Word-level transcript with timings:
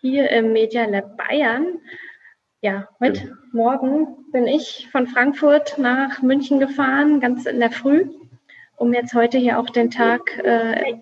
hier 0.00 0.30
im 0.30 0.52
Media 0.52 0.84
Lab 0.86 1.16
Bayern. 1.16 1.80
Ja, 2.60 2.88
heute 3.00 3.20
ja. 3.20 3.32
Morgen 3.52 4.30
bin 4.32 4.46
ich 4.46 4.88
von 4.92 5.06
Frankfurt 5.06 5.78
nach 5.78 6.22
München 6.22 6.60
gefahren, 6.60 7.20
ganz 7.20 7.46
in 7.46 7.58
der 7.58 7.70
Früh, 7.70 8.06
um 8.76 8.92
jetzt 8.92 9.14
heute 9.14 9.38
hier 9.38 9.58
auch 9.58 9.70
den 9.70 9.90
Tag 9.90 10.38
äh, 10.38 10.94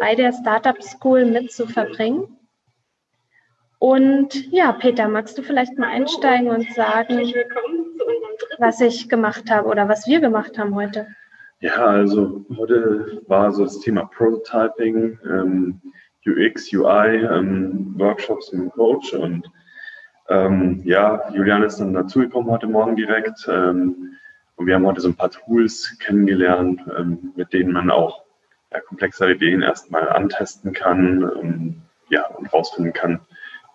bei 0.00 0.14
der 0.14 0.32
Startup 0.32 0.80
School 0.82 1.24
mit 1.24 1.52
zu 1.52 1.66
verbringen. 1.66 2.38
Und 3.78 4.50
ja, 4.52 4.72
Peter, 4.72 5.08
magst 5.08 5.36
du 5.38 5.42
vielleicht 5.42 5.76
mal 5.78 5.88
einsteigen 5.88 6.48
und 6.48 6.72
sagen, 6.72 7.32
was 8.58 8.80
ich 8.80 9.08
gemacht 9.08 9.50
habe 9.50 9.68
oder 9.68 9.88
was 9.88 10.06
wir 10.06 10.20
gemacht 10.20 10.58
haben 10.58 10.74
heute? 10.74 11.08
Ja, 11.60 11.74
also 11.76 12.44
heute 12.56 13.22
war 13.26 13.50
so 13.52 13.64
das 13.64 13.80
Thema 13.80 14.04
Prototyping. 14.06 15.18
Ähm, 15.24 15.80
UX, 16.26 16.72
UI, 16.72 17.24
ähm, 17.24 17.94
Workshops 17.98 18.52
mit 18.52 18.62
dem 18.62 18.70
Coach 18.70 19.14
und 19.14 19.50
ähm, 20.28 20.82
ja, 20.84 21.30
Julian 21.32 21.62
ist 21.62 21.78
dann 21.78 21.94
dazugekommen 21.94 22.50
heute 22.50 22.66
Morgen 22.66 22.96
direkt 22.96 23.46
ähm, 23.48 24.16
und 24.56 24.66
wir 24.66 24.74
haben 24.74 24.86
heute 24.86 25.00
so 25.00 25.08
ein 25.08 25.14
paar 25.14 25.30
Tools 25.30 25.96
kennengelernt, 26.00 26.80
ähm, 26.98 27.32
mit 27.36 27.52
denen 27.52 27.72
man 27.72 27.90
auch 27.90 28.22
ja, 28.72 28.80
komplexere 28.80 29.32
Ideen 29.32 29.62
erstmal 29.62 30.08
antesten 30.08 30.72
kann 30.72 31.30
ähm, 31.40 31.82
ja, 32.08 32.26
und 32.26 32.52
rausfinden 32.52 32.92
kann, 32.92 33.20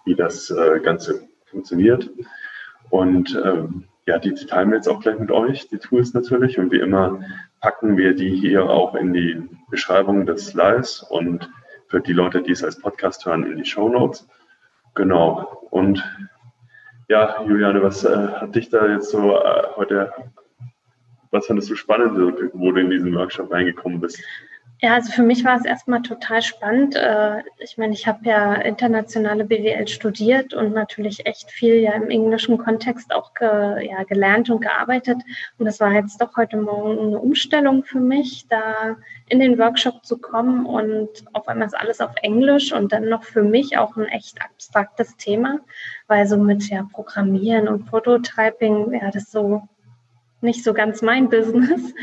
wie 0.06 0.16
das 0.16 0.50
äh, 0.50 0.80
Ganze 0.80 1.28
funktioniert. 1.46 2.10
Und 2.90 3.40
ähm, 3.44 3.86
ja, 4.06 4.20
die 4.20 4.34
teilen 4.34 4.70
wir 4.70 4.78
jetzt 4.78 4.90
auch 4.90 5.00
gleich 5.00 5.20
mit 5.20 5.32
euch, 5.32 5.70
die 5.70 5.78
Tools 5.78 6.14
natürlich. 6.14 6.60
Und 6.60 6.72
wie 6.72 6.80
immer 6.80 7.22
packen 7.62 7.98
wir 7.98 8.16
die 8.16 8.36
hier 8.36 8.70
auch 8.70 8.96
in 8.96 9.14
die 9.14 9.48
Beschreibung 9.70 10.26
des 10.26 10.54
Lives 10.54 11.02
und 11.02 11.50
für 11.92 12.00
die 12.00 12.14
Leute, 12.14 12.42
die 12.42 12.54
es 12.54 12.64
als 12.64 12.80
Podcast 12.80 13.26
hören, 13.26 13.44
in 13.44 13.58
die 13.58 13.66
Show 13.66 13.90
Notes. 13.90 14.26
Genau. 14.96 15.68
Und 15.72 16.02
ja, 17.10 17.44
Juliane, 17.44 17.84
was 17.84 18.06
äh, 18.06 18.30
hat 18.30 18.56
dich 18.56 18.70
da 18.70 18.88
jetzt 18.88 19.10
so 19.10 19.36
äh, 19.36 19.64
heute, 19.76 20.14
was 21.32 21.48
fandest 21.48 21.70
du 21.70 21.76
spannend, 21.76 22.18
wo 22.54 22.72
du 22.72 22.80
in 22.80 22.90
diesen 22.90 23.14
Workshop 23.14 23.52
reingekommen 23.52 24.00
bist? 24.00 24.24
Ja, 24.84 24.96
also 24.96 25.12
für 25.12 25.22
mich 25.22 25.46
war 25.46 25.58
es 25.58 25.64
erstmal 25.64 26.02
total 26.02 26.42
spannend. 26.42 26.96
Äh, 26.96 27.44
ich 27.60 27.78
meine, 27.78 27.94
ich 27.94 28.08
habe 28.08 28.26
ja 28.26 28.56
internationale 28.56 29.46
BWL 29.46 29.88
studiert 29.88 30.56
und 30.56 30.74
natürlich 30.74 31.28
echt 31.28 31.52
viel 31.52 31.76
ja 31.76 31.92
im 31.92 32.10
englischen 32.10 32.58
Kontext 32.58 33.14
auch 33.14 33.36
ge, 33.36 33.88
ja, 33.88 34.04
gelernt 34.06 34.50
und 34.50 34.62
gearbeitet. 34.62 35.18
Und 35.60 35.66
das 35.68 35.80
war 35.80 35.92
jetzt 35.92 36.20
doch 36.20 36.36
heute 36.36 36.58
Morgen 36.58 36.98
eine 36.98 37.20
Umstellung 37.20 37.84
für 37.84 38.00
mich, 38.00 38.48
da 38.50 38.98
in 39.30 39.40
den 39.40 39.60
Workshop 39.60 40.04
zu 40.04 40.18
kommen 40.18 40.66
und 40.66 41.10
auf 41.34 41.48
einmal 41.48 41.68
ist 41.68 41.78
alles 41.78 42.02
auf 42.02 42.16
Englisch 42.24 42.74
und 42.74 42.92
dann 42.92 43.08
noch 43.08 43.24
für 43.24 43.44
mich 43.44 43.78
auch 43.78 43.96
ein 43.98 44.08
echt 44.08 44.42
abstraktes 44.42 45.16
Thema, 45.16 45.60
weil 46.08 46.26
so 46.26 46.38
mit 46.38 46.68
ja 46.70 46.88
Programmieren 46.92 47.68
und 47.68 47.86
Prototyping, 47.86 48.94
ja, 49.00 49.12
das 49.12 49.30
so 49.30 49.62
nicht 50.42 50.64
so 50.64 50.74
ganz 50.74 51.04
mein 51.04 51.30
Business. 51.30 51.94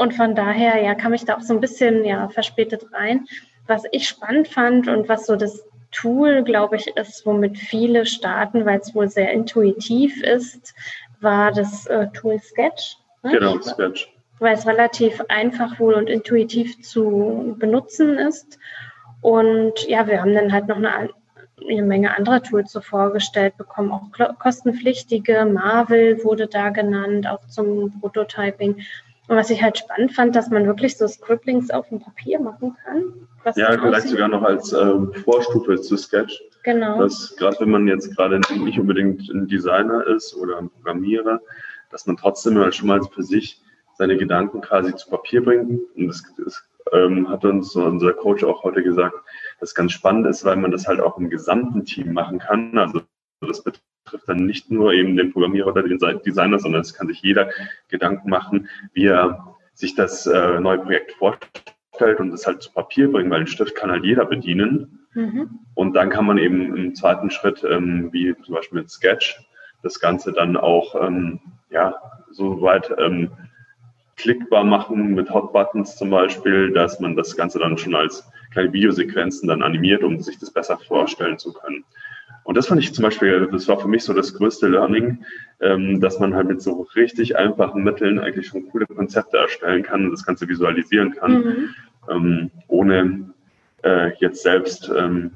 Und 0.00 0.14
von 0.14 0.34
daher, 0.34 0.82
ja, 0.82 0.94
kam 0.94 1.12
ich 1.12 1.26
da 1.26 1.36
auch 1.36 1.42
so 1.42 1.52
ein 1.52 1.60
bisschen, 1.60 2.06
ja, 2.06 2.30
verspätet 2.30 2.86
rein. 2.94 3.26
Was 3.66 3.82
ich 3.92 4.08
spannend 4.08 4.48
fand 4.48 4.88
und 4.88 5.10
was 5.10 5.26
so 5.26 5.36
das 5.36 5.62
Tool, 5.92 6.42
glaube 6.42 6.76
ich, 6.76 6.86
ist, 6.96 7.26
womit 7.26 7.58
viele 7.58 8.06
starten, 8.06 8.64
weil 8.64 8.78
es 8.78 8.94
wohl 8.94 9.10
sehr 9.10 9.30
intuitiv 9.30 10.22
ist, 10.22 10.74
war 11.20 11.52
das 11.52 11.84
äh, 11.84 12.06
Tool 12.14 12.38
Sketch. 12.38 12.96
Ne? 13.22 13.32
Genau, 13.32 13.60
Sketch. 13.60 14.10
Weil 14.38 14.54
es 14.54 14.66
relativ 14.66 15.20
einfach 15.28 15.78
wohl 15.78 15.92
und 15.92 16.08
intuitiv 16.08 16.80
zu 16.80 17.54
benutzen 17.58 18.16
ist. 18.16 18.58
Und 19.20 19.86
ja, 19.86 20.06
wir 20.06 20.22
haben 20.22 20.32
dann 20.32 20.50
halt 20.50 20.66
noch 20.66 20.78
eine 20.78 21.10
eine 21.68 21.82
Menge 21.82 22.16
anderer 22.16 22.42
Tools 22.42 22.72
so 22.72 22.80
vorgestellt 22.80 23.58
bekommen, 23.58 23.92
auch 23.92 24.38
kostenpflichtige. 24.38 25.44
Marvel 25.44 26.24
wurde 26.24 26.46
da 26.46 26.70
genannt, 26.70 27.26
auch 27.26 27.46
zum 27.48 28.00
Prototyping. 28.00 28.82
Und 29.30 29.36
was 29.36 29.48
ich 29.48 29.62
halt 29.62 29.78
spannend 29.78 30.12
fand, 30.12 30.34
dass 30.34 30.50
man 30.50 30.66
wirklich 30.66 30.98
so 30.98 31.06
Scribblings 31.06 31.70
auf 31.70 31.88
dem 31.88 32.00
Papier 32.00 32.40
machen 32.40 32.76
kann. 32.84 33.28
ja, 33.54 33.78
vielleicht 33.78 34.08
sogar 34.08 34.26
noch 34.26 34.42
als 34.42 34.72
ähm, 34.72 35.12
Vorstufe 35.22 35.80
zu 35.80 35.96
Sketch. 35.96 36.42
Genau. 36.64 36.98
Dass 36.98 37.36
gerade 37.36 37.60
wenn 37.60 37.70
man 37.70 37.86
jetzt 37.86 38.16
gerade 38.16 38.40
nicht 38.58 38.80
unbedingt 38.80 39.30
ein 39.30 39.46
Designer 39.46 40.04
ist 40.08 40.34
oder 40.34 40.58
ein 40.58 40.68
Programmierer, 40.68 41.40
dass 41.92 42.08
man 42.08 42.16
trotzdem 42.16 42.54
mal 42.54 42.72
schon 42.72 42.88
mal 42.88 43.00
für 43.04 43.22
sich 43.22 43.62
seine 43.94 44.16
Gedanken 44.16 44.62
quasi 44.62 44.96
zu 44.96 45.08
Papier 45.08 45.44
bringt. 45.44 45.80
Und 45.94 46.08
das, 46.08 46.24
das 46.36 46.68
ähm, 46.92 47.28
hat 47.28 47.44
uns 47.44 47.76
unser 47.76 48.12
Coach 48.14 48.42
auch 48.42 48.64
heute 48.64 48.82
gesagt, 48.82 49.14
das 49.60 49.76
ganz 49.76 49.92
spannend 49.92 50.26
ist, 50.26 50.44
weil 50.44 50.56
man 50.56 50.72
das 50.72 50.88
halt 50.88 50.98
auch 50.98 51.16
im 51.18 51.30
gesamten 51.30 51.84
Team 51.84 52.14
machen 52.14 52.40
kann. 52.40 52.76
Also 52.76 53.02
das 53.40 53.62
betrifft 53.62 53.89
dann 54.26 54.46
nicht 54.46 54.70
nur 54.70 54.92
eben 54.92 55.16
den 55.16 55.32
Programmierer 55.32 55.68
oder 55.68 55.82
den 55.82 55.98
Designer, 55.98 56.58
sondern 56.58 56.82
es 56.82 56.94
kann 56.94 57.08
sich 57.08 57.22
jeder 57.22 57.50
Gedanken 57.88 58.30
machen, 58.30 58.68
wie 58.92 59.06
er 59.06 59.56
sich 59.74 59.94
das 59.94 60.26
äh, 60.26 60.60
neue 60.60 60.78
Projekt 60.78 61.12
vorstellt 61.12 62.18
und 62.18 62.32
es 62.32 62.46
halt 62.46 62.62
zu 62.62 62.72
Papier 62.72 63.10
bringen, 63.10 63.30
weil 63.30 63.40
den 63.40 63.46
Stift 63.46 63.74
kann 63.74 63.90
halt 63.90 64.04
jeder 64.04 64.26
bedienen. 64.26 65.06
Mhm. 65.14 65.60
Und 65.74 65.94
dann 65.94 66.10
kann 66.10 66.26
man 66.26 66.38
eben 66.38 66.76
im 66.76 66.94
zweiten 66.94 67.30
Schritt, 67.30 67.64
ähm, 67.64 68.12
wie 68.12 68.34
zum 68.44 68.54
Beispiel 68.54 68.80
mit 68.80 68.90
Sketch, 68.90 69.40
das 69.82 69.98
Ganze 69.98 70.32
dann 70.32 70.56
auch 70.56 70.94
ähm, 71.00 71.40
ja, 71.70 71.94
so 72.30 72.60
weit 72.60 72.92
ähm, 72.98 73.30
klickbar 74.16 74.64
machen 74.64 75.14
mit 75.14 75.30
Hotbuttons 75.32 75.96
zum 75.96 76.10
Beispiel, 76.10 76.72
dass 76.72 77.00
man 77.00 77.16
das 77.16 77.36
Ganze 77.36 77.58
dann 77.58 77.78
schon 77.78 77.94
als 77.94 78.30
kleine 78.52 78.72
Videosequenzen 78.72 79.48
dann 79.48 79.62
animiert, 79.62 80.04
um 80.04 80.20
sich 80.20 80.38
das 80.38 80.52
besser 80.52 80.76
vorstellen 80.76 81.38
zu 81.38 81.52
können. 81.52 81.84
Und 82.50 82.56
das 82.56 82.66
fand 82.66 82.82
ich 82.82 82.92
zum 82.92 83.04
Beispiel, 83.04 83.48
das 83.52 83.68
war 83.68 83.78
für 83.78 83.86
mich 83.86 84.02
so 84.02 84.12
das 84.12 84.34
größte 84.34 84.66
Learning, 84.66 85.24
ähm, 85.60 86.00
dass 86.00 86.18
man 86.18 86.34
halt 86.34 86.48
mit 86.48 86.60
so 86.60 86.84
richtig 86.96 87.36
einfachen 87.36 87.84
Mitteln 87.84 88.18
eigentlich 88.18 88.48
schon 88.48 88.68
coole 88.70 88.86
Konzepte 88.86 89.36
erstellen 89.36 89.84
kann 89.84 90.06
und 90.06 90.10
das 90.10 90.26
Ganze 90.26 90.48
visualisieren 90.48 91.12
kann, 91.12 91.32
mhm. 91.32 91.68
ähm, 92.10 92.50
ohne 92.66 93.30
äh, 93.84 94.10
jetzt 94.18 94.42
selbst 94.42 94.90
ähm, 94.92 95.34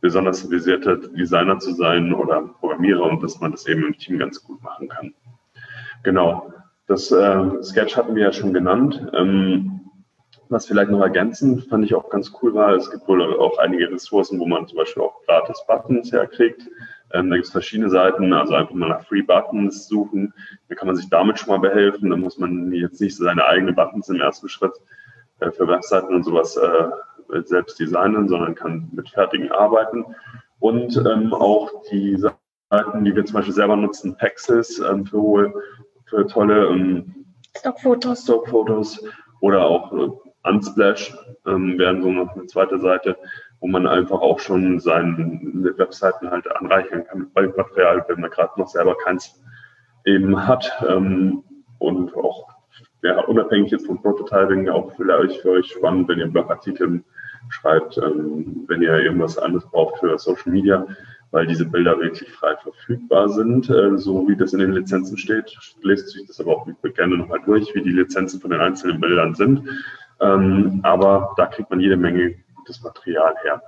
besonders 0.00 0.50
visierter 0.50 0.96
Designer 0.96 1.60
zu 1.60 1.74
sein 1.74 2.12
oder 2.12 2.42
Programmierer 2.58 3.04
und 3.04 3.22
dass 3.22 3.38
man 3.38 3.52
das 3.52 3.68
eben 3.68 3.86
im 3.86 3.96
Team 3.96 4.18
ganz 4.18 4.42
gut 4.42 4.60
machen 4.60 4.88
kann. 4.88 5.14
Genau. 6.02 6.52
Das 6.88 7.12
äh, 7.12 7.62
Sketch 7.62 7.96
hatten 7.96 8.16
wir 8.16 8.24
ja 8.24 8.32
schon 8.32 8.52
genannt. 8.52 9.00
Ähm, 9.14 9.77
was 10.50 10.66
vielleicht 10.66 10.90
noch 10.90 11.00
ergänzend 11.00 11.64
fand 11.68 11.84
ich 11.84 11.94
auch 11.94 12.08
ganz 12.10 12.32
cool 12.40 12.54
war, 12.54 12.74
es 12.74 12.90
gibt 12.90 13.06
wohl 13.08 13.22
auch 13.38 13.58
einige 13.58 13.90
Ressourcen, 13.90 14.38
wo 14.38 14.46
man 14.46 14.66
zum 14.66 14.78
Beispiel 14.78 15.02
auch 15.02 15.24
gratis 15.26 15.62
Buttons 15.66 16.12
herkriegt. 16.12 16.62
Ähm, 17.12 17.30
da 17.30 17.36
gibt 17.36 17.46
es 17.46 17.52
verschiedene 17.52 17.90
Seiten, 17.90 18.32
also 18.32 18.54
einfach 18.54 18.74
mal 18.74 18.88
nach 18.88 19.06
Free 19.06 19.22
Buttons 19.22 19.88
suchen. 19.88 20.32
Da 20.68 20.74
kann 20.74 20.86
man 20.86 20.96
sich 20.96 21.08
damit 21.08 21.38
schon 21.38 21.48
mal 21.48 21.68
behelfen. 21.68 22.10
Da 22.10 22.16
muss 22.16 22.38
man 22.38 22.72
jetzt 22.72 23.00
nicht 23.00 23.16
seine 23.16 23.44
eigenen 23.44 23.74
Buttons 23.74 24.08
im 24.08 24.20
ersten 24.20 24.48
Schritt 24.48 24.72
äh, 25.40 25.50
für 25.50 25.66
Webseiten 25.68 26.14
und 26.14 26.24
sowas 26.24 26.56
äh, 26.56 27.42
selbst 27.44 27.78
designen, 27.78 28.28
sondern 28.28 28.54
kann 28.54 28.88
mit 28.92 29.08
fertigen 29.08 29.50
arbeiten. 29.50 30.04
Und 30.60 30.96
ähm, 30.96 31.32
auch 31.32 31.70
die 31.90 32.16
Seiten, 32.16 33.04
die 33.04 33.14
wir 33.14 33.24
zum 33.24 33.34
Beispiel 33.34 33.54
selber 33.54 33.76
nutzen, 33.76 34.16
Paxis 34.16 34.78
ähm, 34.78 35.06
für 35.06 35.52
für 36.08 36.26
tolle 36.26 36.66
ähm, 36.68 37.26
Stockfotos. 37.56 38.22
Stockfotos 38.22 39.04
oder 39.40 39.64
auch 39.64 39.92
äh, 39.92 40.08
Unsplash 40.44 41.16
ähm, 41.46 41.78
wären 41.78 42.02
so 42.02 42.10
noch 42.10 42.34
eine 42.34 42.46
zweite 42.46 42.78
Seite, 42.78 43.16
wo 43.60 43.66
man 43.66 43.86
einfach 43.86 44.20
auch 44.20 44.38
schon 44.38 44.78
seine 44.78 45.74
Webseiten 45.76 46.30
halt 46.30 46.50
anreichern 46.56 47.04
kann 47.04 47.20
mit 47.20 47.34
Bildmaterial, 47.34 48.04
wenn 48.08 48.20
man 48.20 48.30
gerade 48.30 48.58
noch 48.58 48.68
selber 48.68 48.96
keins 49.04 49.40
eben 50.04 50.46
hat. 50.46 50.70
Ähm, 50.88 51.42
und 51.78 52.14
auch 52.16 52.48
ja, 53.02 53.20
unabhängig 53.20 53.70
jetzt 53.70 53.86
vom 53.86 54.00
Prototyping 54.00 54.68
auch 54.68 54.92
vielleicht 54.96 55.40
für 55.40 55.50
euch 55.50 55.70
spannend, 55.70 56.08
wenn 56.08 56.18
ihr 56.18 56.26
Blogartikel 56.26 57.02
schreibt, 57.50 57.98
ähm, 57.98 58.64
wenn 58.66 58.82
ihr 58.82 58.94
irgendwas 58.94 59.38
anderes 59.38 59.64
braucht 59.70 59.98
für 59.98 60.18
Social 60.18 60.52
Media, 60.52 60.86
weil 61.30 61.46
diese 61.46 61.66
Bilder 61.66 61.98
wirklich 62.00 62.30
frei 62.30 62.56
verfügbar 62.56 63.28
sind, 63.28 63.70
äh, 63.70 63.96
so 63.98 64.26
wie 64.28 64.36
das 64.36 64.52
in 64.52 64.60
den 64.60 64.72
Lizenzen 64.72 65.16
steht. 65.16 65.56
Lest 65.82 66.10
sich 66.10 66.26
das 66.26 66.40
aber 66.40 66.56
auch 66.56 66.68
gerne 66.94 67.16
nochmal 67.16 67.40
durch, 67.44 67.74
wie 67.74 67.82
die 67.82 67.92
Lizenzen 67.92 68.40
von 68.40 68.50
den 68.50 68.60
einzelnen 68.60 69.00
Bildern 69.00 69.34
sind. 69.34 69.62
Ähm, 70.20 70.80
aber 70.82 71.34
da 71.36 71.46
kriegt 71.46 71.70
man 71.70 71.80
jede 71.80 71.96
Menge 71.96 72.34
gutes 72.56 72.82
Material 72.82 73.34
her. 73.42 73.62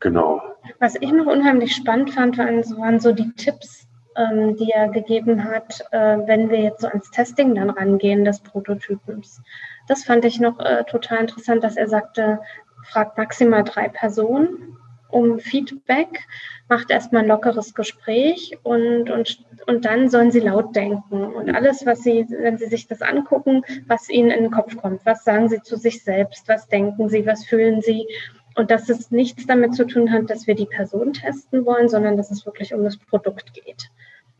Genau. 0.00 0.40
Was 0.78 0.96
ich 0.96 1.12
noch 1.12 1.26
unheimlich 1.26 1.74
spannend 1.74 2.10
fand, 2.12 2.38
waren, 2.38 2.58
waren 2.78 3.00
so 3.00 3.12
die 3.12 3.32
Tipps, 3.34 3.86
ähm, 4.16 4.56
die 4.56 4.70
er 4.70 4.88
gegeben 4.88 5.44
hat, 5.44 5.80
äh, 5.92 6.18
wenn 6.26 6.50
wir 6.50 6.60
jetzt 6.60 6.80
so 6.80 6.88
ans 6.88 7.10
Testing 7.10 7.54
dann 7.54 7.70
rangehen 7.70 8.24
des 8.24 8.40
Prototypens. 8.40 9.42
Das 9.88 10.04
fand 10.04 10.24
ich 10.24 10.40
noch 10.40 10.58
äh, 10.58 10.84
total 10.84 11.18
interessant, 11.18 11.62
dass 11.62 11.76
er 11.76 11.88
sagte, 11.88 12.40
fragt 12.84 13.18
maximal 13.18 13.62
drei 13.62 13.88
Personen 13.88 14.76
um 15.10 15.38
Feedback, 15.38 16.26
macht 16.68 16.90
erstmal 16.90 17.22
ein 17.22 17.28
lockeres 17.28 17.74
Gespräch 17.74 18.56
und, 18.62 19.10
und, 19.10 19.44
und 19.66 19.84
dann 19.84 20.08
sollen 20.08 20.30
sie 20.30 20.40
laut 20.40 20.74
denken. 20.76 21.24
Und 21.24 21.54
alles, 21.54 21.84
was 21.84 22.02
sie, 22.02 22.26
wenn 22.30 22.58
sie 22.58 22.66
sich 22.66 22.86
das 22.86 23.02
angucken, 23.02 23.62
was 23.86 24.08
ihnen 24.08 24.30
in 24.30 24.44
den 24.44 24.50
Kopf 24.52 24.76
kommt, 24.76 25.04
was 25.04 25.24
sagen 25.24 25.48
sie 25.48 25.60
zu 25.62 25.76
sich 25.76 26.04
selbst, 26.04 26.48
was 26.48 26.68
denken 26.68 27.08
sie, 27.08 27.26
was 27.26 27.44
fühlen 27.44 27.80
sie. 27.82 28.06
Und 28.54 28.70
dass 28.70 28.88
es 28.88 29.10
nichts 29.10 29.46
damit 29.46 29.74
zu 29.74 29.86
tun 29.86 30.12
hat, 30.12 30.30
dass 30.30 30.46
wir 30.46 30.54
die 30.54 30.66
Person 30.66 31.12
testen 31.12 31.64
wollen, 31.64 31.88
sondern 31.88 32.16
dass 32.16 32.30
es 32.30 32.46
wirklich 32.46 32.74
um 32.74 32.84
das 32.84 32.96
Produkt 32.96 33.52
geht. 33.54 33.90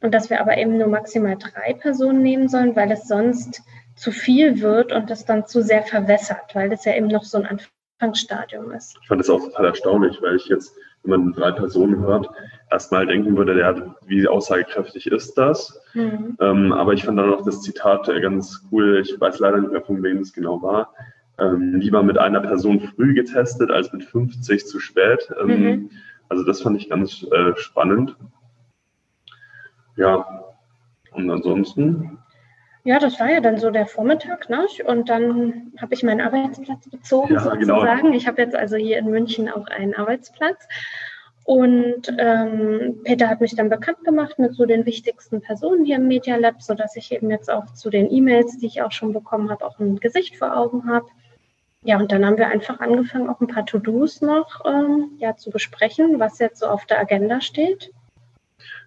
Und 0.00 0.14
dass 0.14 0.30
wir 0.30 0.40
aber 0.40 0.56
eben 0.56 0.78
nur 0.78 0.88
maximal 0.88 1.36
drei 1.36 1.74
Personen 1.74 2.22
nehmen 2.22 2.48
sollen, 2.48 2.74
weil 2.76 2.90
es 2.90 3.06
sonst 3.06 3.62
zu 3.96 4.12
viel 4.12 4.60
wird 4.60 4.92
und 4.92 5.10
es 5.10 5.24
dann 5.24 5.46
zu 5.46 5.62
sehr 5.62 5.82
verwässert, 5.82 6.54
weil 6.54 6.72
es 6.72 6.84
ja 6.84 6.94
eben 6.94 7.08
noch 7.08 7.24
so 7.24 7.38
ein 7.38 7.60
Anfangsstadium 8.00 8.70
ist. 8.72 8.98
Ich 9.02 9.08
fand 9.08 9.20
das 9.20 9.28
auch 9.28 9.40
total 9.40 9.66
erstaunlich, 9.66 10.20
weil 10.22 10.36
ich 10.36 10.46
jetzt, 10.46 10.74
wenn 11.02 11.10
man 11.10 11.32
drei 11.32 11.52
Personen 11.52 12.00
hört, 12.00 12.28
erstmal 12.70 13.06
denken 13.06 13.36
würde, 13.36 13.54
der, 13.54 13.94
wie 14.06 14.26
aussagekräftig 14.26 15.06
ist 15.06 15.36
das? 15.36 15.80
Mhm. 15.92 16.36
Ähm, 16.40 16.72
aber 16.72 16.94
ich 16.94 17.04
fand 17.04 17.18
dann 17.18 17.30
noch 17.30 17.44
das 17.44 17.60
Zitat 17.62 18.06
ganz 18.22 18.66
cool. 18.72 19.00
Ich 19.00 19.20
weiß 19.20 19.38
leider 19.38 19.58
nicht 19.58 19.72
mehr, 19.72 19.82
von 19.82 20.02
wem 20.02 20.18
es 20.18 20.32
genau 20.32 20.62
war. 20.62 20.94
Ähm, 21.38 21.74
lieber 21.74 22.02
mit 22.02 22.18
einer 22.18 22.40
Person 22.40 22.80
früh 22.80 23.14
getestet 23.14 23.70
als 23.70 23.92
mit 23.92 24.04
50 24.04 24.66
zu 24.66 24.80
spät. 24.80 25.30
Ähm, 25.40 25.46
mhm. 25.48 25.90
Also 26.28 26.44
das 26.44 26.62
fand 26.62 26.80
ich 26.80 26.88
ganz 26.88 27.26
äh, 27.30 27.54
spannend. 27.56 28.16
Ja, 29.96 30.44
und 31.12 31.30
ansonsten 31.30 32.18
ja, 32.84 32.98
das 32.98 33.20
war 33.20 33.30
ja 33.30 33.40
dann 33.40 33.58
so 33.58 33.70
der 33.70 33.86
Vormittag, 33.86 34.48
ne? 34.48 34.66
Und 34.86 35.08
dann 35.08 35.72
habe 35.78 35.94
ich 35.94 36.02
meinen 36.02 36.20
Arbeitsplatz 36.20 36.88
bezogen, 36.88 37.34
ja, 37.34 37.40
genau. 37.40 37.76
sozusagen. 37.76 38.02
Genau. 38.02 38.16
Ich 38.16 38.26
habe 38.26 38.40
jetzt 38.40 38.56
also 38.56 38.76
hier 38.76 38.98
in 38.98 39.10
München 39.10 39.50
auch 39.50 39.66
einen 39.66 39.94
Arbeitsplatz. 39.94 40.66
Und 41.44 42.14
ähm, 42.18 43.00
Peter 43.04 43.28
hat 43.28 43.40
mich 43.40 43.56
dann 43.56 43.70
bekannt 43.70 44.04
gemacht 44.04 44.38
mit 44.38 44.54
so 44.54 44.66
den 44.66 44.86
wichtigsten 44.86 45.40
Personen 45.40 45.84
hier 45.84 45.96
im 45.96 46.06
Media 46.06 46.36
Lab, 46.36 46.62
sodass 46.62 46.96
ich 46.96 47.12
eben 47.12 47.30
jetzt 47.30 47.50
auch 47.50 47.72
zu 47.72 47.90
den 47.90 48.10
E-Mails, 48.10 48.58
die 48.58 48.66
ich 48.66 48.82
auch 48.82 48.92
schon 48.92 49.12
bekommen 49.12 49.50
habe, 49.50 49.64
auch 49.64 49.78
ein 49.78 49.98
Gesicht 49.98 50.36
vor 50.36 50.56
Augen 50.56 50.88
habe. 50.88 51.06
Ja, 51.82 51.98
und 51.98 52.12
dann 52.12 52.24
haben 52.24 52.36
wir 52.36 52.48
einfach 52.48 52.78
angefangen, 52.80 53.28
auch 53.28 53.40
ein 53.40 53.46
paar 53.46 53.64
To-Dos 53.64 54.20
noch 54.20 54.64
ähm, 54.66 55.12
ja, 55.18 55.36
zu 55.36 55.50
besprechen, 55.50 56.20
was 56.20 56.38
jetzt 56.38 56.60
so 56.60 56.66
auf 56.66 56.84
der 56.86 57.00
Agenda 57.00 57.40
steht. 57.40 57.90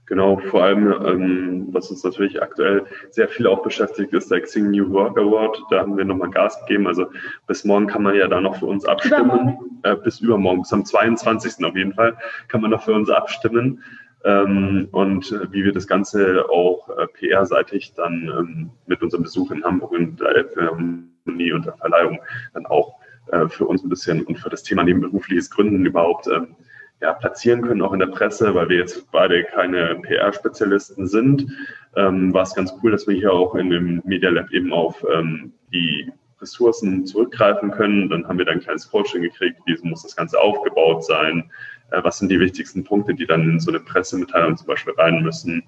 Genau, 0.05 0.37
vor 0.37 0.63
allem, 0.63 0.91
ähm, 1.05 1.67
was 1.71 1.89
uns 1.89 2.03
natürlich 2.03 2.41
aktuell 2.41 2.85
sehr 3.09 3.29
viel 3.29 3.47
auch 3.47 3.63
beschäftigt, 3.63 4.13
ist 4.13 4.29
der 4.29 4.41
Xing 4.41 4.71
New 4.71 4.91
Work 4.91 5.17
Award. 5.17 5.63
Da 5.69 5.79
haben 5.79 5.97
wir 5.97 6.03
nochmal 6.03 6.29
Gas 6.29 6.59
gegeben. 6.61 6.87
Also 6.87 7.05
bis 7.47 7.63
morgen 7.63 7.87
kann 7.87 8.03
man 8.03 8.15
ja 8.15 8.27
da 8.27 8.41
noch 8.41 8.57
für 8.57 8.65
uns 8.65 8.85
abstimmen. 8.85 9.57
Äh, 9.83 9.95
bis 9.95 10.19
übermorgen, 10.19 10.61
bis 10.61 10.73
am 10.73 10.83
22. 10.83 11.63
auf 11.65 11.75
jeden 11.75 11.93
Fall, 11.93 12.17
kann 12.49 12.61
man 12.61 12.71
noch 12.71 12.83
für 12.83 12.93
uns 12.93 13.09
abstimmen. 13.09 13.81
Ähm, 14.25 14.87
und 14.91 15.31
wie 15.51 15.63
wir 15.63 15.73
das 15.73 15.87
Ganze 15.87 16.49
auch 16.49 16.89
äh, 16.97 17.07
PR-seitig 17.07 17.93
dann 17.93 18.31
ähm, 18.37 18.69
mit 18.87 19.01
unserem 19.01 19.23
Besuch 19.23 19.51
in 19.51 19.63
Hamburg 19.63 19.91
und 19.91 20.19
der 20.19 20.35
Elbphilharmonie 20.35 21.53
und 21.53 21.65
der 21.65 21.73
Verleihung 21.73 22.19
dann 22.53 22.65
auch 22.65 22.95
äh, 23.31 23.47
für 23.47 23.65
uns 23.65 23.83
ein 23.83 23.89
bisschen 23.89 24.23
und 24.23 24.37
für 24.37 24.49
das 24.49 24.63
Thema 24.63 24.83
nebenberufliches 24.83 25.49
Gründen 25.49 25.85
überhaupt 25.85 26.27
ähm, 26.27 26.55
ja, 27.01 27.13
platzieren 27.13 27.61
können, 27.61 27.81
auch 27.81 27.93
in 27.93 27.99
der 27.99 28.07
Presse, 28.07 28.55
weil 28.55 28.69
wir 28.69 28.77
jetzt 28.77 29.11
beide 29.11 29.43
keine 29.43 29.95
PR-Spezialisten 29.95 31.07
sind, 31.07 31.45
ähm, 31.95 32.33
war 32.33 32.43
es 32.43 32.55
ganz 32.55 32.73
cool, 32.81 32.91
dass 32.91 33.07
wir 33.07 33.15
hier 33.15 33.33
auch 33.33 33.55
in 33.55 33.69
dem 33.69 34.01
Media 34.05 34.29
Lab 34.29 34.51
eben 34.51 34.71
auf 34.71 35.05
ähm, 35.13 35.53
die 35.73 36.11
Ressourcen 36.41 37.05
zurückgreifen 37.05 37.71
können. 37.71 38.09
Dann 38.09 38.27
haben 38.27 38.37
wir 38.37 38.45
da 38.45 38.51
ein 38.51 38.59
kleines 38.59 38.89
Coaching 38.89 39.21
gekriegt, 39.21 39.59
wie 39.65 39.77
muss 39.81 40.03
das 40.03 40.15
Ganze 40.15 40.39
aufgebaut 40.39 41.03
sein, 41.03 41.51
äh, 41.91 42.03
was 42.03 42.19
sind 42.19 42.29
die 42.29 42.39
wichtigsten 42.39 42.83
Punkte, 42.83 43.13
die 43.13 43.25
dann 43.25 43.49
in 43.49 43.59
so 43.59 43.71
eine 43.71 43.79
Pressemitteilung 43.79 44.57
zum 44.57 44.67
Beispiel 44.67 44.93
rein 44.93 45.23
müssen. 45.23 45.63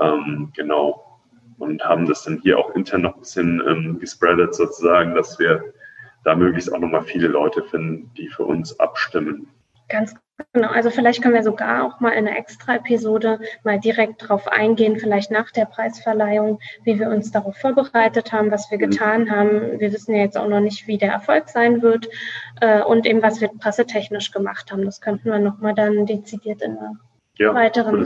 Ähm, 0.00 0.50
genau. 0.54 1.20
Und 1.58 1.84
haben 1.84 2.06
das 2.06 2.24
dann 2.24 2.40
hier 2.42 2.58
auch 2.58 2.74
intern 2.74 3.02
noch 3.02 3.14
ein 3.14 3.20
bisschen 3.20 3.62
ähm, 3.66 3.98
gespreadet 4.00 4.54
sozusagen, 4.54 5.14
dass 5.14 5.38
wir 5.38 5.62
da 6.24 6.34
möglichst 6.34 6.72
auch 6.72 6.80
nochmal 6.80 7.02
viele 7.02 7.28
Leute 7.28 7.62
finden, 7.62 8.10
die 8.16 8.28
für 8.28 8.44
uns 8.44 8.78
abstimmen. 8.80 9.46
Ganz 9.88 10.14
Genau, 10.52 10.68
also 10.68 10.90
vielleicht 10.90 11.22
können 11.22 11.34
wir 11.34 11.44
sogar 11.44 11.84
auch 11.84 12.00
mal 12.00 12.10
in 12.10 12.26
einer 12.26 12.36
Extra-Episode 12.36 13.40
mal 13.62 13.78
direkt 13.78 14.22
darauf 14.22 14.48
eingehen, 14.48 14.98
vielleicht 14.98 15.30
nach 15.30 15.50
der 15.52 15.64
Preisverleihung, 15.64 16.58
wie 16.82 16.98
wir 16.98 17.08
uns 17.08 17.30
darauf 17.30 17.56
vorbereitet 17.56 18.32
haben, 18.32 18.50
was 18.50 18.70
wir 18.70 18.78
mhm. 18.78 18.90
getan 18.90 19.30
haben. 19.30 19.78
Wir 19.78 19.92
wissen 19.92 20.14
ja 20.14 20.22
jetzt 20.22 20.36
auch 20.36 20.48
noch 20.48 20.60
nicht, 20.60 20.88
wie 20.88 20.98
der 20.98 21.12
Erfolg 21.12 21.48
sein 21.48 21.82
wird 21.82 22.08
äh, 22.60 22.82
und 22.82 23.06
eben, 23.06 23.22
was 23.22 23.40
wir 23.40 23.48
pressetechnisch 23.48 24.32
gemacht 24.32 24.72
haben. 24.72 24.84
Das 24.84 25.00
könnten 25.00 25.30
wir 25.30 25.38
nochmal 25.38 25.74
dann 25.74 26.04
dezidiert 26.04 26.62
in 26.62 26.78
einer 26.78 26.96
ja, 27.38 27.54
weiteren 27.54 28.04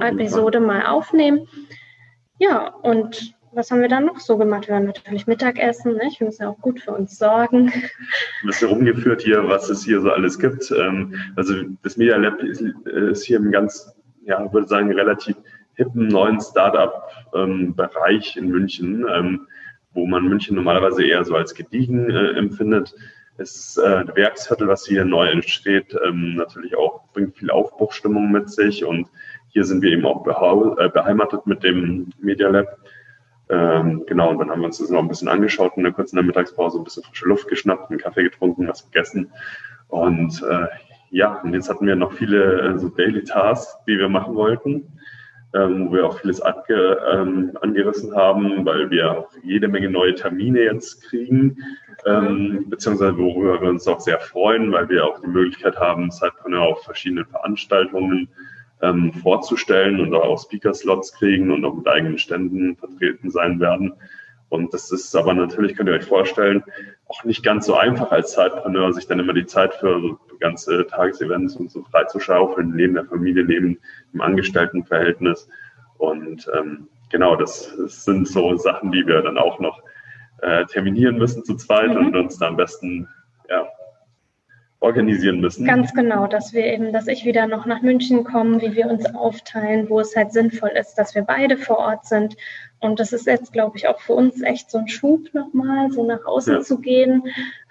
Episode 0.00 0.60
mal 0.60 0.86
aufnehmen. 0.86 1.48
Ja, 2.38 2.68
und 2.68 3.34
was 3.52 3.70
haben 3.70 3.80
wir 3.80 3.88
dann 3.88 4.06
noch 4.06 4.20
so 4.20 4.36
gemacht? 4.36 4.68
Wir 4.68 4.76
haben 4.76 4.86
natürlich 4.86 5.26
Mittagessen, 5.26 5.96
nicht? 5.96 6.20
wir 6.20 6.26
müssen 6.26 6.42
ja 6.42 6.48
auch 6.48 6.60
gut 6.60 6.80
für 6.80 6.92
uns 6.92 7.18
sorgen. 7.18 7.72
Ein 7.72 8.46
bisschen 8.46 8.68
rumgeführt 8.68 9.22
hier, 9.22 9.48
was 9.48 9.68
es 9.68 9.84
hier 9.84 10.00
so 10.00 10.10
alles 10.10 10.38
gibt. 10.38 10.70
Ähm, 10.70 11.14
also 11.36 11.54
das 11.82 11.96
Media 11.96 12.16
Lab 12.16 12.40
ist 12.40 13.24
hier 13.24 13.38
im 13.38 13.50
ganz, 13.50 13.94
ja, 14.24 14.44
ich 14.44 14.52
würde 14.52 14.68
sagen, 14.68 14.92
relativ 14.92 15.36
hippen 15.74 16.08
neuen 16.08 16.40
Startup-Bereich 16.40 18.36
in 18.36 18.48
München, 18.48 19.06
ähm, 19.12 19.46
wo 19.92 20.06
man 20.06 20.24
München 20.24 20.56
normalerweise 20.56 21.04
eher 21.04 21.24
so 21.24 21.34
als 21.34 21.54
gediegen 21.54 22.10
äh, 22.10 22.32
empfindet. 22.32 22.94
Es 23.38 23.54
ist 23.54 23.78
äh, 23.78 23.86
ein 23.86 24.16
Werksviertel, 24.16 24.66
was 24.66 24.84
hier 24.84 25.04
neu 25.04 25.28
entsteht, 25.28 25.96
ähm, 26.04 26.34
natürlich 26.34 26.76
auch 26.76 27.12
bringt 27.12 27.38
viel 27.38 27.50
Aufbruchstimmung 27.50 28.32
mit 28.32 28.50
sich 28.50 28.84
und 28.84 29.08
hier 29.50 29.64
sind 29.64 29.82
wir 29.82 29.92
eben 29.92 30.04
auch 30.04 30.26
äh, 30.78 30.88
beheimatet 30.88 31.46
mit 31.46 31.62
dem 31.62 32.10
Media 32.20 32.48
Lab. 32.48 32.66
Ähm, 33.50 34.04
genau, 34.06 34.30
und 34.30 34.38
dann 34.38 34.50
haben 34.50 34.60
wir 34.60 34.66
uns 34.66 34.78
das 34.78 34.90
noch 34.90 35.00
ein 35.00 35.08
bisschen 35.08 35.28
angeschaut 35.28 35.72
in 35.76 35.84
der 35.84 36.22
Mittagspause 36.22 36.78
ein 36.78 36.84
bisschen 36.84 37.02
frische 37.02 37.28
Luft 37.28 37.48
geschnappt, 37.48 37.90
einen 37.90 38.00
Kaffee 38.00 38.24
getrunken, 38.24 38.68
was 38.68 38.84
gegessen. 38.84 39.32
Und 39.88 40.42
äh, 40.42 40.66
ja, 41.10 41.40
und 41.42 41.54
jetzt 41.54 41.70
hatten 41.70 41.86
wir 41.86 41.96
noch 41.96 42.12
viele 42.12 42.60
äh, 42.60 42.78
so 42.78 42.88
Daily 42.88 43.24
Tasks, 43.24 43.78
die 43.86 43.98
wir 43.98 44.08
machen 44.10 44.34
wollten, 44.34 44.98
ähm, 45.54 45.88
wo 45.88 45.94
wir 45.94 46.06
auch 46.06 46.18
vieles 46.20 46.42
ange, 46.42 46.98
ähm, 47.10 47.56
angerissen 47.62 48.14
haben, 48.14 48.66
weil 48.66 48.90
wir 48.90 49.10
auch 49.18 49.28
jede 49.42 49.68
Menge 49.68 49.88
neue 49.88 50.14
Termine 50.14 50.64
jetzt 50.64 51.02
kriegen, 51.04 51.56
ähm, 52.04 52.66
beziehungsweise 52.68 53.16
worüber 53.16 53.62
wir 53.62 53.70
uns 53.70 53.88
auch 53.88 54.00
sehr 54.00 54.20
freuen, 54.20 54.70
weil 54.72 54.90
wir 54.90 55.06
auch 55.06 55.20
die 55.20 55.26
Möglichkeit 55.26 55.78
haben, 55.78 56.10
Zeitpreneur 56.10 56.64
auf 56.64 56.84
verschiedenen 56.84 57.24
Veranstaltungen 57.24 58.28
ähm, 58.82 59.12
vorzustellen 59.12 60.00
und 60.00 60.14
auch 60.14 60.42
Speaker-Slots 60.42 61.14
kriegen 61.14 61.50
und 61.50 61.64
auch 61.64 61.74
mit 61.74 61.88
eigenen 61.88 62.18
Ständen 62.18 62.76
vertreten 62.76 63.30
sein 63.30 63.60
werden. 63.60 63.94
Und 64.48 64.72
das 64.72 64.90
ist 64.90 65.14
aber 65.14 65.34
natürlich, 65.34 65.76
könnt 65.76 65.88
ihr 65.88 65.94
euch 65.94 66.04
vorstellen, 66.04 66.64
auch 67.08 67.24
nicht 67.24 67.42
ganz 67.42 67.66
so 67.66 67.74
einfach 67.74 68.10
als 68.12 68.32
Zeitpreneur, 68.32 68.92
sich 68.92 69.06
dann 69.06 69.18
immer 69.18 69.34
die 69.34 69.46
Zeit 69.46 69.74
für 69.74 70.00
so 70.00 70.18
ganze 70.40 70.86
Tagesevents 70.86 71.56
und 71.56 71.70
so 71.70 71.82
freizuschaufeln, 71.82 72.74
neben 72.74 72.94
der 72.94 73.04
Familie, 73.04 73.44
neben 73.44 73.78
dem 74.12 74.20
Angestelltenverhältnis. 74.20 75.48
Und 75.98 76.48
ähm, 76.56 76.88
genau, 77.10 77.36
das, 77.36 77.74
das, 77.76 78.04
sind 78.04 78.28
so 78.28 78.56
Sachen, 78.56 78.92
die 78.92 79.06
wir 79.06 79.20
dann 79.22 79.36
auch 79.36 79.58
noch 79.58 79.82
äh, 80.40 80.64
terminieren 80.66 81.18
müssen 81.18 81.44
zu 81.44 81.56
zweit 81.56 81.90
mhm. 81.90 82.06
und 82.06 82.16
uns 82.16 82.38
da 82.38 82.48
am 82.48 82.56
besten 82.56 83.08
ja, 83.50 83.66
organisieren 84.80 85.40
müssen. 85.40 85.66
Ganz 85.66 85.92
genau, 85.92 86.26
dass 86.28 86.52
wir 86.52 86.64
eben, 86.64 86.92
dass 86.92 87.08
ich 87.08 87.24
wieder 87.24 87.46
noch 87.46 87.66
nach 87.66 87.82
München 87.82 88.22
komme, 88.22 88.60
wie 88.60 88.76
wir 88.76 88.86
uns 88.86 89.06
aufteilen, 89.12 89.88
wo 89.88 89.98
es 89.98 90.14
halt 90.14 90.32
sinnvoll 90.32 90.70
ist, 90.70 90.94
dass 90.94 91.14
wir 91.14 91.22
beide 91.22 91.56
vor 91.56 91.78
Ort 91.78 92.06
sind. 92.06 92.36
Und 92.80 93.00
das 93.00 93.12
ist 93.12 93.26
jetzt, 93.26 93.52
glaube 93.52 93.76
ich, 93.76 93.88
auch 93.88 94.00
für 94.00 94.12
uns 94.12 94.40
echt 94.42 94.70
so 94.70 94.78
ein 94.78 94.86
Schub 94.86 95.34
nochmal, 95.34 95.90
so 95.90 96.06
nach 96.06 96.24
außen 96.24 96.54
ja. 96.54 96.60
zu 96.60 96.78
gehen, 96.78 97.24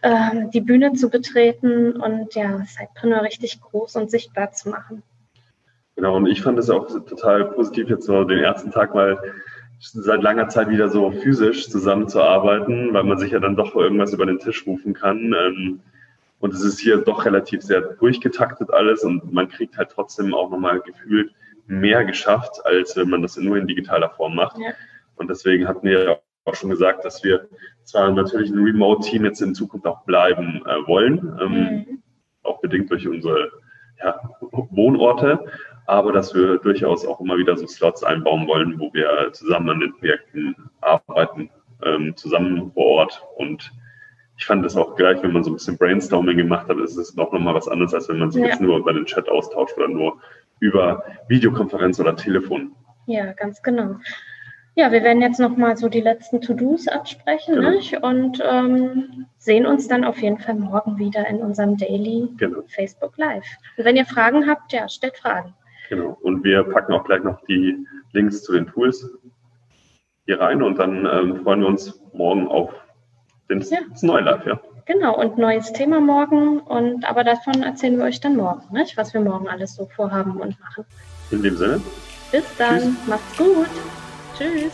ähm, 0.04 0.52
die 0.52 0.60
Bühne 0.60 0.94
zu 0.94 1.10
betreten 1.10 1.94
und 1.94 2.36
ja, 2.36 2.62
Sidepreneur 2.66 3.22
richtig 3.22 3.62
groß 3.62 3.96
und 3.96 4.12
sichtbar 4.12 4.52
zu 4.52 4.70
machen. 4.70 5.02
Genau, 5.96 6.18
und 6.18 6.28
ich 6.28 6.42
fand 6.42 6.60
es 6.60 6.70
auch 6.70 6.88
total 6.88 7.46
positiv, 7.46 7.90
jetzt 7.90 8.06
so 8.06 8.26
den 8.26 8.40
ersten 8.40 8.70
Tag 8.70 8.94
mal 8.94 9.18
seit 9.80 10.22
langer 10.22 10.50
Zeit 10.50 10.70
wieder 10.70 10.90
so 10.90 11.12
physisch 11.12 11.70
zusammenzuarbeiten, 11.70 12.94
weil 12.94 13.04
man 13.04 13.18
sich 13.18 13.32
ja 13.32 13.40
dann 13.40 13.56
doch 13.56 13.76
irgendwas 13.76 14.14
über 14.14 14.26
den 14.26 14.40
Tisch 14.40 14.68
rufen 14.68 14.94
kann. 14.94 15.34
Ähm, 15.34 15.80
und 16.40 16.54
es 16.54 16.62
ist 16.62 16.80
hier 16.80 16.98
doch 16.98 17.26
relativ 17.26 17.62
sehr 17.62 17.82
durchgetaktet 17.82 18.72
alles 18.72 19.04
und 19.04 19.34
man 19.34 19.50
kriegt 19.50 19.78
halt 19.78 19.90
trotzdem 19.90 20.34
auch 20.34 20.50
nochmal 20.50 20.82
gefühlt 20.82 21.32
mehr 21.66 22.06
geschafft, 22.06 22.66
als 22.66 22.96
wenn 22.96 23.10
man 23.10 23.22
das 23.22 23.38
nur 23.38 23.58
in 23.58 23.68
digitaler 23.68 24.10
Form 24.12 24.36
macht. 24.36 24.58
Ja. 24.58 24.72
Und 25.16 25.30
deswegen 25.30 25.68
hatten 25.68 25.88
wir 25.88 26.04
ja 26.04 26.18
auch 26.46 26.56
schon 26.56 26.70
gesagt, 26.70 27.04
dass 27.04 27.24
wir 27.24 27.48
zwar 27.84 28.12
natürlich 28.12 28.50
ein 28.52 28.64
Remote-Team 28.64 29.26
jetzt 29.26 29.42
in 29.42 29.56
Zukunft 29.56 29.86
auch 29.86 30.04
bleiben 30.06 30.62
äh, 30.66 30.88
wollen, 30.88 31.38
ähm, 31.42 31.52
mhm. 31.52 32.04
auch 32.44 32.62
bedingt 32.62 32.90
durch 32.90 33.08
unsere 33.08 33.52
ja, 34.02 34.20
Wohnorte, 34.52 35.46
aber 35.88 36.12
dass 36.12 36.34
wir 36.36 36.60
durchaus 36.60 37.06
auch 37.06 37.20
immer 37.20 37.38
wieder 37.38 37.58
so 37.58 37.66
Slots 37.68 38.04
einbauen 38.04 38.48
wollen, 38.48 38.80
wo 38.80 38.94
wir 38.94 39.32
zusammen 39.34 39.70
an 39.70 39.80
den 39.80 39.98
Projekten 39.98 40.56
arbeiten, 40.82 41.50
ähm, 41.84 42.16
zusammen 42.16 42.72
vor 42.74 42.86
Ort. 42.86 43.24
Und 43.38 43.72
ich 44.38 44.46
fand 44.46 44.64
das 44.64 44.76
auch 44.76 44.96
gleich, 44.96 45.22
wenn 45.24 45.34
man 45.34 45.44
so 45.44 45.50
ein 45.50 45.54
bisschen 45.56 45.78
Brainstorming 45.78 46.38
gemacht 46.38 46.70
hat, 46.70 46.78
ist 46.78 46.96
es 46.96 47.14
doch 47.16 47.32
nochmal 47.32 47.56
was 47.56 47.68
anderes, 47.68 47.94
als 47.94 48.08
wenn 48.08 48.20
man 48.20 48.32
sich 48.32 48.42
ja. 48.42 48.50
jetzt 48.50 48.62
nur 48.62 48.78
über 48.78 48.94
den 48.94 49.06
Chat 49.06 49.28
austauscht 49.28 49.76
oder 49.78 49.88
nur 49.88 50.18
über 50.60 51.04
Videokonferenz 51.28 52.00
oder 52.00 52.16
Telefon. 52.16 52.72
Ja, 53.08 53.34
ganz 53.34 53.62
genau. 53.64 53.96
Ja, 54.76 54.92
wir 54.92 55.02
werden 55.02 55.24
jetzt 55.24 55.40
nochmal 55.40 55.76
so 55.76 55.90
die 55.90 56.02
letzten 56.02 56.40
To-Dos 56.40 56.88
absprechen 56.88 57.56
genau. 57.56 57.72
nicht? 57.72 57.98
und 58.04 58.44
ähm, 58.48 59.26
sehen 59.40 59.66
uns 59.66 59.88
dann 59.88 60.04
auf 60.04 60.20
jeden 60.20 60.38
Fall 60.38 60.54
morgen 60.54 61.00
wieder 61.00 61.26
in 61.28 61.38
unserem 61.38 61.78
Daily 61.78 62.30
genau. 62.38 62.62
Facebook 62.68 63.18
Live. 63.18 63.48
Und 63.76 63.86
wenn 63.86 63.96
ihr 63.96 64.06
Fragen 64.06 64.48
habt, 64.48 64.72
ja, 64.72 64.88
stellt 64.88 65.18
Fragen. 65.18 65.56
Genau. 65.90 66.16
Und 66.22 66.44
wir 66.44 66.64
packen 66.64 66.94
auch 66.94 67.06
gleich 67.06 67.24
noch 67.24 67.44
die 67.46 67.88
Links 68.14 68.44
zu 68.44 68.54
den 68.54 68.68
Tools 68.68 69.10
hier 70.26 70.40
rein 70.40 70.62
und 70.62 70.78
dann 70.78 71.08
ähm, 71.12 71.42
freuen 71.42 71.62
wir 71.62 71.68
uns 71.68 72.00
morgen 72.14 72.48
auf 72.48 72.72
den, 73.50 73.62
ja. 73.62 74.20
Live, 74.20 74.46
ja. 74.46 74.60
Genau, 74.86 75.18
und 75.18 75.38
neues 75.38 75.74
Thema 75.74 76.00
morgen. 76.00 76.60
Und 76.60 77.06
aber 77.06 77.24
davon 77.24 77.64
erzählen 77.64 77.98
wir 77.98 78.06
euch 78.06 78.20
dann 78.20 78.36
morgen, 78.38 78.62
nicht? 78.72 78.96
was 78.98 79.14
wir 79.14 79.22
morgen 79.22 79.48
alles 79.50 79.76
so 79.76 79.86
vorhaben 79.86 80.38
und 80.38 80.60
machen. 80.60 80.86
In 81.32 81.44
dem 81.44 81.58
Sinne. 81.58 81.82
Bis 82.32 82.46
dann. 82.58 82.80
Tschüss. 82.80 83.08
Macht's 83.08 83.38
gut. 83.38 83.68
Tschüss. 84.38 84.72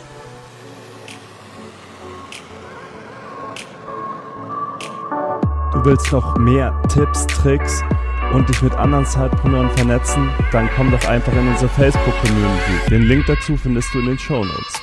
Du 5.73 5.85
willst 5.85 6.11
noch 6.11 6.37
mehr 6.37 6.79
Tipps, 6.87 7.25
Tricks 7.25 7.83
und 8.33 8.47
dich 8.47 8.61
mit 8.61 8.73
anderen 8.73 9.05
Zeitpreneuren 9.05 9.69
vernetzen? 9.71 10.29
Dann 10.51 10.69
komm 10.75 10.91
doch 10.91 11.07
einfach 11.07 11.33
in 11.33 11.47
unsere 11.47 11.69
Facebook-Community. 11.69 12.89
Den 12.89 13.01
Link 13.03 13.25
dazu 13.27 13.57
findest 13.57 13.93
du 13.93 13.99
in 13.99 14.05
den 14.05 14.19
Show 14.19 14.43
Notes. 14.43 14.82